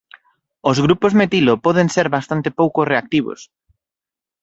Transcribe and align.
Os 0.69 0.77
grupos 0.85 1.13
metilo 1.21 1.53
poden 1.65 1.87
ser 1.95 2.07
bastante 2.17 2.49
pouco 2.59 2.79
reactivos. 2.91 3.39